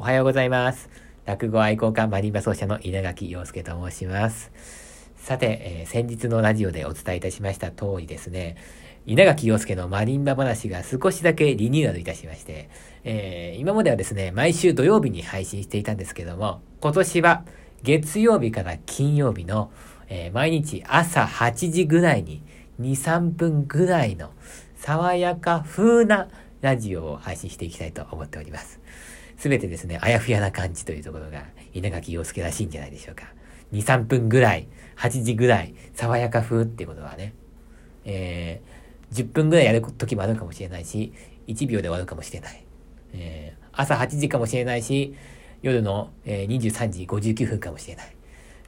[0.00, 0.88] おはようございます。
[1.26, 4.50] 落語愛好家マリンバ奏者の稲垣陽介と申します。
[5.14, 8.56] さて、えー、先日のラジオでお伝えいたしました通りですね、
[9.04, 12.70] 稲垣陽介のマリンバ話が少しだけリニューアルいたしまして、
[13.04, 17.44] えー、今まではですね、毎週土曜日に配信していたんですけども、今年は
[17.82, 19.70] 月曜日から金曜日の、
[20.08, 22.42] えー、毎日朝8時ぐらいに
[22.80, 24.30] 2、3分ぐらいの
[24.76, 26.28] 爽やか風な
[26.62, 28.80] ラジオを配信していきたいと思っております。
[29.40, 33.24] すべてですね、あやふやな感じというところが稲垣陽介らしいんじゃないでしょうか。
[33.72, 34.68] 2、3分ぐらい、
[34.98, 37.32] 8時ぐらい、爽やか風ってことはね、
[38.04, 41.14] えー、10分ぐらいやる時もあるかもしれないし、
[41.46, 42.62] 1秒で終わるかもしれない。
[43.14, 45.14] えー、朝8時かもしれないし、
[45.62, 48.14] 夜の、えー、23時59分かもしれない。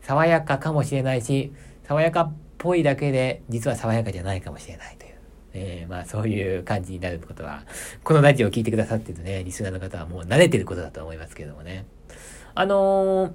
[0.00, 1.52] 爽やかかもしれないし、
[1.86, 4.96] 爽やかっぽいだけで、実は爽やかじゃないかもしれない。
[5.54, 7.64] えー、まあそういう感じになることは、
[8.02, 11.86] このラジオを聞いてくださってるね、リスナーの方はもう慣れてることだと思いますけどもね。
[12.54, 13.32] あのー、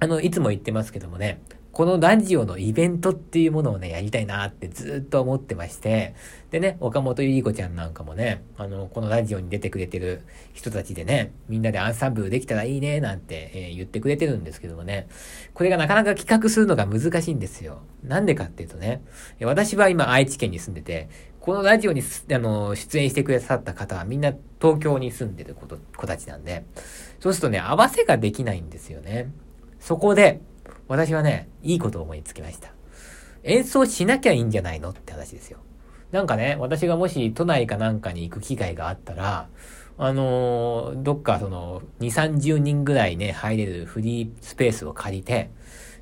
[0.00, 1.40] あの、いつも言ってますけどもね、
[1.76, 6.14] このラジオのイベントっていうものをね、やりたいなってずっと思ってまして、
[6.50, 10.22] でね、岡本ゆり子ちゃんなんかもね、あの、このラジオに出てくれてる
[10.54, 15.06] 人たちでね、みんなでアンサンブルできたらいいね、なんて、えー、言ってくれてるんですけどもね、
[15.52, 17.82] これがなかなか企画するのが難しいんですよ。
[18.02, 19.02] なんでかっていうとね、
[19.42, 26.64] 私は今愛知県に住んでて、このラジオにあの出演してくださった方はみんな東京に住んでる子子たちなんで、
[27.20, 29.30] そうするとね、合わせができないんですよね。
[29.78, 30.40] そこで、
[30.88, 32.72] 私はね、いいことを思いつきました。
[33.42, 35.58] 演奏しなきゃいいんじゃないのって話ですよ。
[36.12, 39.48] なんかね、私がもし都内かなんかに行く機会があったら、
[39.98, 45.50] あのー、どっかその、2、30人ぐらいね、入れるフリースペースを借りて、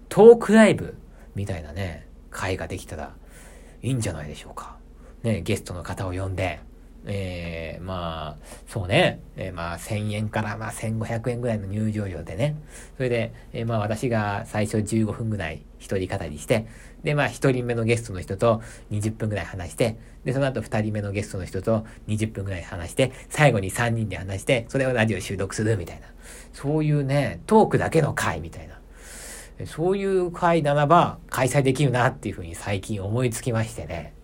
[0.08, 0.96] トークライブ
[1.34, 3.14] みたいなね、会ができたら
[3.82, 4.76] いいんじゃないでしょうか。
[5.22, 6.60] ね、ゲストの方を呼んで、
[7.06, 12.56] えー、まあ、そうね、えー、まあ、1000円からまあ、1500円ぐらいの入場料でね、
[12.97, 16.66] それで、えー、まあ、私が最初15分ぐらい一人語りして、
[17.02, 26.06] で、まあ、一人目のゲストの人と20分ぐらい話して、で、その後二人目のゲストの人と20分ぐらい話して、最後に3人で話して、それをラジオ収録するみたいな。
[26.54, 28.78] そういうね、トークだけの回みたいな。
[29.66, 34.15] そういう回ならば開催できるなっていうふうに最近思いつきましてね。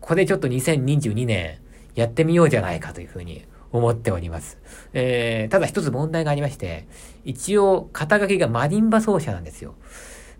[0.00, 1.58] これちょっと2022年、
[1.94, 4.58] やってみようじゃないかというふうに思っております。
[4.92, 6.86] えー、ただ一つ問題がありまして、
[7.24, 9.74] 一応肩書きがマリンバ奏者なんですよ。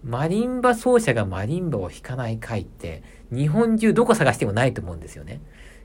[0.05, 5.41] マリンバ奏者がマリンバを弾かない回って、日本中どこ探してもないと思うんですよね。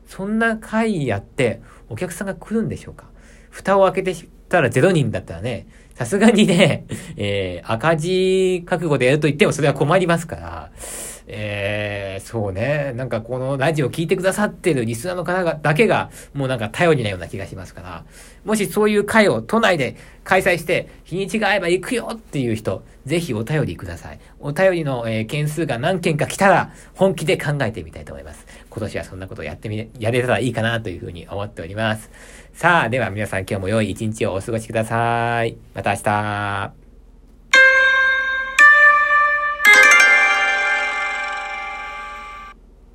[0.05, 3.05] そんな回やって、お客さんが来るんでしょうか
[3.49, 6.85] 蓋を開けてたら0人だったらね、さすがにね、
[7.17, 10.71] えー、赤字覚悟でやると言ってもそれは困りますから、
[11.27, 11.68] え、
[12.29, 12.93] そうね。
[12.95, 18.05] なんかこのラジオ聞いてくださってるリスナーの方がだけが、もうなんか頼りなような気がしますから、
[18.45, 24.19] もしそういう会を都内で開催して、日にちが合えば行くよっていう人、ぜひお便りください。
[24.39, 28.45] お便りの、えー、件数が何件か来たら、本気で考えてみたいと思います。
[28.69, 32.11] 今年はそんなことをやってみ、やれたらいいかなというふうに思っております。
[32.53, 35.57] さあ、では皆さん今日も良い一日をお過ごしください。
[35.73, 36.78] また明日。